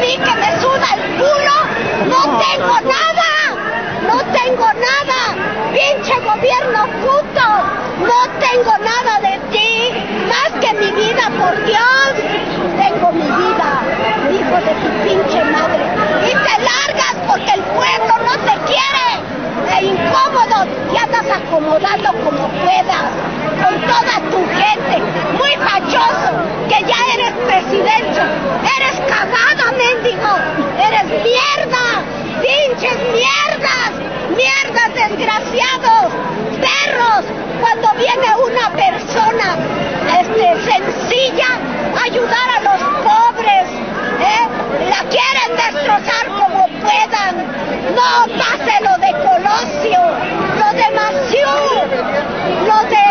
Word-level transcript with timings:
mí 0.00 0.16
que 0.16 0.34
me 0.34 0.60
suda 0.60 0.88
el 0.94 1.02
culo, 1.18 1.56
no 2.08 2.38
tengo 2.38 2.76
nada, 2.80 3.30
no 4.08 4.18
tengo 4.32 4.66
nada, 4.88 5.20
pinche 5.72 6.14
gobierno 6.20 6.86
puto, 7.02 7.46
no 8.00 8.20
tengo 8.40 8.78
nada 8.78 9.20
de 9.20 9.38
ti, 9.52 9.92
más 10.26 10.50
que 10.60 10.72
mi 10.74 10.90
vida, 10.92 11.30
por 11.38 11.64
Dios, 11.64 12.12
tengo 12.80 13.12
mi 13.12 13.30
vida, 13.30 13.70
hijo 14.32 14.56
de 14.66 14.74
tu 14.80 14.88
pinche 15.04 15.44
madre, 15.44 15.84
y 16.24 16.30
te 16.30 16.62
largas 16.62 17.14
porque 17.28 17.52
el 17.52 17.62
pueblo 17.62 18.14
no 18.24 18.34
te 18.48 18.56
quiere, 18.72 19.08
e 19.76 19.84
incómodo, 19.84 20.66
y 20.92 20.96
andas 20.96 21.26
acomodando 21.36 22.12
como 22.24 22.48
puedas, 22.48 23.10
con 23.62 23.80
toda 23.82 24.14
tu 24.30 24.40
gente, 24.48 25.02
muy 25.38 25.52
fachoso, 25.68 26.30
que 26.68 26.84
ya 26.84 26.96
eres 27.14 27.32
presidente, 27.46 28.20
eres 28.76 29.00
cagada, 29.08 29.72
mendigo, 29.72 30.34
eres 30.78 31.04
mierda, 31.22 32.02
pinches 32.40 32.98
mierdas, 33.12 33.90
mierdas 34.36 34.94
desgraciados, 34.94 36.12
perros, 36.60 37.24
cuando 37.60 37.88
viene 37.94 38.26
una 38.36 38.70
persona 38.70 39.56
este, 40.20 40.72
sencilla 40.72 41.58
a 41.96 42.02
ayudar 42.04 42.48
a 42.56 42.60
los 42.62 42.80
pobres, 43.04 43.64
¿eh? 44.20 44.46
la 44.88 45.02
quieren 45.08 45.50
destrozar 45.56 46.26
como 46.38 46.66
puedan, 46.80 47.36
no 47.94 48.26
pase 48.38 48.74
lo 48.82 48.96
de 48.98 49.12
Colosio, 49.28 50.00
lo 50.58 50.68
de 50.72 50.90
Maciú, 50.96 51.56
lo 52.66 52.78
de, 52.88 53.08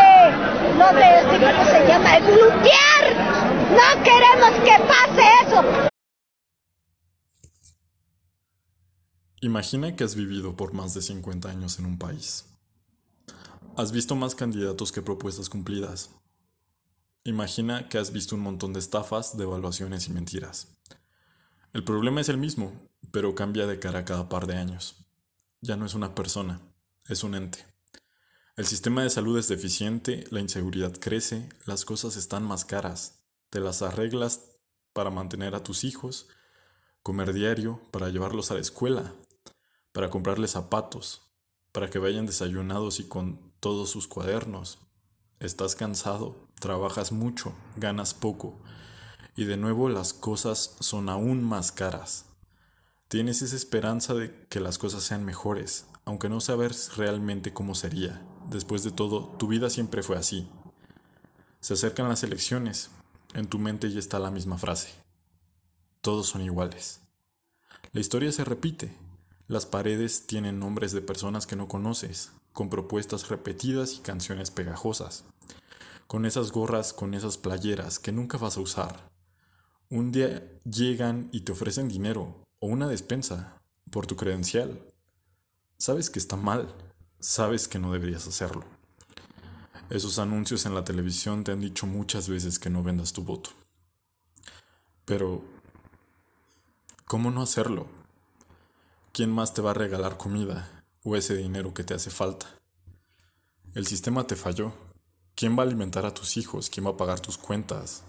lo 0.78 0.88
de, 0.94 1.10
¿cómo 1.40 1.66
se 1.66 1.88
llama? 1.88 2.18
El 2.18 2.24
Glutier, 2.24 3.16
no 3.72 4.04
queremos 4.04 4.52
que 4.64 4.80
pase 4.84 5.24
eso. 5.48 5.89
Imagina 9.42 9.96
que 9.96 10.04
has 10.04 10.16
vivido 10.16 10.58
por 10.58 10.74
más 10.74 10.94
de 10.94 11.02
50 11.02 11.50
años 11.50 11.80
en 11.80 11.86
un 11.86 11.98
país. 11.98 12.44
Has 13.78 13.94
visto 13.94 14.14
más 14.14 14.36
candidatos 14.36 14.92
que 14.92 15.02
propuestas 15.02 15.50
cumplidas. 15.50 16.10
Imagina 17.24 17.88
que 17.88 17.98
has 17.98 18.12
visto 18.12 18.36
un 18.36 18.42
montón 18.42 18.74
de 18.74 18.80
estafas, 18.80 19.38
devaluaciones 19.38 20.10
y 20.10 20.12
mentiras. 20.12 20.76
El 21.72 21.86
problema 21.86 22.20
es 22.20 22.28
el 22.28 22.38
mismo, 22.38 22.74
pero 23.12 23.34
cambia 23.34 23.66
de 23.66 23.80
cara 23.80 24.04
cada 24.04 24.28
par 24.28 24.46
de 24.46 24.58
años. 24.58 25.06
Ya 25.62 25.78
no 25.78 25.86
es 25.86 25.94
una 25.94 26.16
persona, 26.16 26.60
es 27.08 27.24
un 27.24 27.34
ente. 27.34 27.66
El 28.58 28.66
sistema 28.66 29.04
de 29.04 29.10
salud 29.10 29.40
es 29.40 29.48
deficiente, 29.48 30.26
la 30.32 30.42
inseguridad 30.42 30.92
crece, 31.00 31.48
las 31.66 31.86
cosas 31.86 32.18
están 32.18 32.44
más 32.44 32.66
caras. 32.66 33.24
Te 33.52 33.62
las 33.62 33.84
arreglas 33.84 34.42
para 34.92 35.12
mantener 35.12 35.56
a 35.56 35.64
tus 35.64 35.86
hijos, 35.86 36.28
comer 37.04 37.32
diario, 37.32 37.80
para 37.92 38.10
llevarlos 38.10 38.52
a 38.52 38.56
la 38.56 38.60
escuela, 38.60 39.14
para 40.00 40.10
comprarles 40.10 40.52
zapatos, 40.52 41.24
para 41.74 41.90
que 41.90 42.00
vayan 42.00 42.26
desayunados 42.26 43.02
y 43.02 43.10
con 43.10 43.38
todos 43.60 43.90
sus 43.90 44.08
cuadernos. 44.08 44.80
Estás 45.42 45.76
cansado, 45.76 46.38
trabajas 46.58 47.12
mucho, 47.12 47.52
ganas 47.76 48.14
poco, 48.14 48.58
y 49.36 49.44
de 49.44 49.58
nuevo 49.58 49.90
las 49.90 50.14
cosas 50.14 50.78
son 50.80 51.10
aún 51.10 51.44
más 51.44 51.74
caras. 51.74 52.28
Tienes 53.10 53.42
esa 53.42 53.58
esperanza 53.58 54.14
de 54.14 54.48
que 54.48 54.62
las 54.62 54.78
cosas 54.78 55.04
sean 55.04 55.26
mejores, 55.26 55.86
aunque 56.06 56.30
no 56.30 56.40
sabes 56.40 56.96
realmente 56.96 57.52
cómo 57.52 57.76
sería. 57.76 58.26
Después 58.50 58.86
de 58.86 58.92
todo, 58.92 59.36
tu 59.38 59.50
vida 59.50 59.70
siempre 59.70 60.02
fue 60.02 60.16
así. 60.16 60.48
Se 61.60 61.74
acercan 61.74 62.08
las 62.08 62.24
elecciones, 62.24 62.90
en 63.34 63.48
tu 63.48 63.60
mente 63.60 63.92
ya 63.92 64.00
está 64.00 64.18
la 64.18 64.32
misma 64.32 64.58
frase. 64.58 64.94
Todos 66.00 66.28
son 66.28 66.42
iguales. 66.42 67.02
La 67.92 68.00
historia 68.00 68.32
se 68.32 68.46
repite, 68.46 68.96
las 69.50 69.66
paredes 69.66 70.28
tienen 70.28 70.60
nombres 70.60 70.92
de 70.92 71.02
personas 71.02 71.48
que 71.48 71.56
no 71.56 71.68
conoces, 71.68 72.32
con 72.54 72.70
propuestas 72.70 73.30
repetidas 73.30 73.96
y 73.96 74.02
canciones 74.02 74.52
pegajosas, 74.52 75.24
con 76.06 76.28
esas 76.28 76.52
gorras, 76.52 76.94
con 76.94 77.16
esas 77.16 77.40
playeras 77.40 77.98
que 77.98 78.12
nunca 78.12 78.38
vas 78.38 78.58
a 78.58 78.62
usar. 78.62 79.10
Un 79.90 80.12
día 80.12 80.48
llegan 80.66 81.30
y 81.32 81.42
te 81.42 81.52
ofrecen 81.52 81.88
dinero 81.88 82.44
o 82.60 82.68
una 82.68 82.88
despensa 82.88 83.60
por 83.90 84.06
tu 84.06 84.16
credencial. 84.16 84.80
Sabes 85.80 86.12
que 86.12 86.20
está 86.20 86.36
mal, 86.36 86.72
sabes 87.20 87.68
que 87.68 87.80
no 87.80 87.92
deberías 87.92 88.28
hacerlo. 88.28 88.66
Esos 89.90 90.20
anuncios 90.20 90.68
en 90.68 90.76
la 90.76 90.84
televisión 90.84 91.44
te 91.44 91.54
han 91.54 91.62
dicho 91.62 91.88
muchas 91.88 92.30
veces 92.30 92.60
que 92.60 92.70
no 92.70 92.84
vendas 92.84 93.14
tu 93.14 93.24
voto. 93.24 93.50
Pero, 95.06 95.42
¿cómo 97.06 97.32
no 97.32 97.42
hacerlo? 97.42 97.99
¿Quién 99.20 99.32
más 99.32 99.54
te 99.54 99.62
va 99.62 99.72
a 99.72 99.74
regalar 99.74 100.16
comida 100.16 100.86
o 101.04 101.18
ese 101.18 101.36
dinero 101.36 101.74
que 101.74 101.84
te 101.84 101.94
hace 101.94 102.10
falta? 102.10 102.46
El 103.76 103.86
sistema 103.86 104.26
te 104.26 104.38
falló. 104.38 104.72
¿Quién 105.36 105.58
va 105.58 105.64
a 105.64 105.66
alimentar 105.66 106.06
a 106.06 106.14
tus 106.14 106.38
hijos? 106.38 106.70
¿Quién 106.70 106.86
va 106.86 106.92
a 106.92 106.96
pagar 106.96 107.20
tus 107.20 107.38
cuentas? 107.38 108.06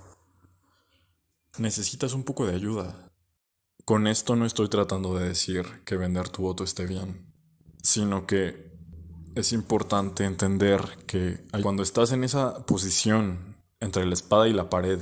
Necesitas 1.59 2.15
un 2.15 2.23
poco 2.23 2.47
de 2.47 2.55
ayuda. 2.55 3.11
Con 3.85 4.07
esto 4.07 4.37
no 4.37 4.47
estoy 4.47 4.69
tratando 4.69 5.17
de 5.17 5.27
decir 5.27 5.83
que 5.85 5.97
vender 5.97 6.29
tu 6.29 6.43
voto 6.43 6.63
esté 6.63 6.87
bien, 6.87 7.27
sino 7.83 8.25
que 8.29 8.71
es 9.35 9.53
importante 9.53 10.23
entender 10.23 10.81
que 11.09 11.45
cuando 11.61 11.83
estás 11.83 12.13
en 12.13 12.23
esa 12.23 12.65
posición 12.67 13.57
entre 13.81 14.07
la 14.07 14.15
espada 14.15 14.47
y 14.47 14.53
la 14.53 14.71
pared 14.71 15.01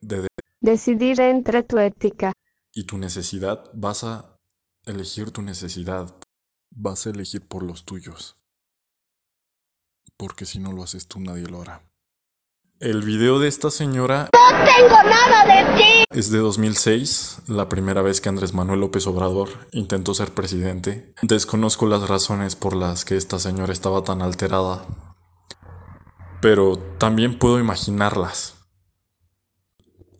de 0.00 0.28
decidir 0.62 1.20
entre 1.20 1.62
tu 1.62 1.78
ética 1.78 2.32
y 2.72 2.84
tu 2.84 2.96
necesidad, 2.96 3.70
vas 3.74 4.04
a 4.04 4.31
elegir 4.86 5.30
tu 5.30 5.42
necesidad, 5.42 6.14
vas 6.70 7.06
a 7.06 7.10
elegir 7.10 7.46
por 7.46 7.62
los 7.62 7.84
tuyos. 7.84 8.36
Porque 10.16 10.44
si 10.44 10.58
no 10.58 10.72
lo 10.72 10.82
haces 10.82 11.06
tú, 11.06 11.20
nadie 11.20 11.46
lo 11.46 11.62
hará. 11.62 11.82
El 12.80 13.02
video 13.02 13.38
de 13.38 13.46
esta 13.46 13.70
señora... 13.70 14.28
No 14.32 14.64
tengo 14.64 15.02
nada 15.04 15.44
de 15.44 15.76
ti. 15.76 16.04
Es 16.10 16.30
de 16.30 16.38
2006, 16.38 17.42
la 17.46 17.68
primera 17.68 18.02
vez 18.02 18.20
que 18.20 18.28
Andrés 18.28 18.54
Manuel 18.54 18.80
López 18.80 19.06
Obrador 19.06 19.48
intentó 19.70 20.14
ser 20.14 20.34
presidente. 20.34 21.14
Desconozco 21.22 21.86
las 21.86 22.08
razones 22.08 22.56
por 22.56 22.74
las 22.74 23.04
que 23.04 23.16
esta 23.16 23.38
señora 23.38 23.72
estaba 23.72 24.02
tan 24.02 24.20
alterada, 24.20 24.84
pero 26.40 26.76
también 26.98 27.38
puedo 27.38 27.60
imaginarlas. 27.60 28.61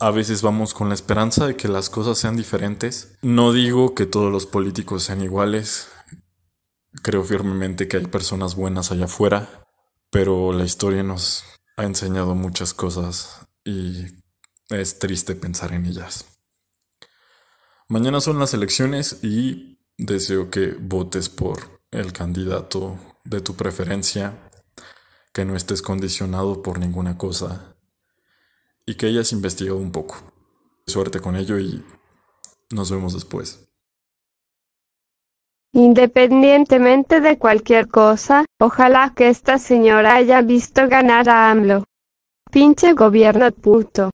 A 0.03 0.11
veces 0.11 0.41
vamos 0.41 0.73
con 0.73 0.89
la 0.89 0.95
esperanza 0.95 1.47
de 1.47 1.55
que 1.55 1.69
las 1.69 1.89
cosas 1.89 2.17
sean 2.17 2.35
diferentes. 2.35 3.15
No 3.21 3.53
digo 3.53 3.95
que 3.95 4.05
todos 4.05 4.29
los 4.29 4.45
políticos 4.45 5.03
sean 5.03 5.21
iguales. 5.21 5.87
Creo 7.01 7.23
firmemente 7.23 7.87
que 7.87 7.95
hay 7.95 8.07
personas 8.07 8.57
buenas 8.57 8.91
allá 8.91 9.05
afuera, 9.05 9.65
pero 10.09 10.51
la 10.51 10.65
historia 10.65 11.03
nos 11.03 11.45
ha 11.77 11.85
enseñado 11.85 12.35
muchas 12.35 12.73
cosas 12.73 13.47
y 13.63 14.07
es 14.67 14.99
triste 14.99 15.35
pensar 15.35 15.71
en 15.71 15.85
ellas. 15.85 16.25
Mañana 17.87 18.19
son 18.19 18.39
las 18.39 18.53
elecciones 18.53 19.23
y 19.23 19.79
deseo 19.97 20.49
que 20.49 20.75
votes 20.77 21.29
por 21.29 21.79
el 21.91 22.11
candidato 22.11 22.99
de 23.23 23.39
tu 23.39 23.55
preferencia, 23.55 24.51
que 25.31 25.45
no 25.45 25.55
estés 25.55 25.81
condicionado 25.81 26.61
por 26.61 26.77
ninguna 26.77 27.17
cosa 27.17 27.72
y 28.85 28.95
que 28.95 29.07
hayas 29.07 29.31
investigado 29.31 29.77
un 29.77 29.91
poco. 29.91 30.15
Suerte 30.85 31.19
con 31.19 31.35
ello 31.35 31.57
y 31.59 31.83
nos 32.71 32.91
vemos 32.91 33.13
después. 33.13 33.65
Independientemente 35.73 37.19
de 37.19 37.39
cualquier 37.39 37.87
cosa, 37.87 38.45
ojalá 38.59 39.13
que 39.15 39.29
esta 39.29 39.57
señora 39.57 40.15
haya 40.15 40.41
visto 40.41 40.87
ganar 40.87 41.29
a 41.29 41.49
AMLO. 41.49 41.85
Pinche 42.51 42.93
gobierno 42.93 43.51
puto. 43.51 44.11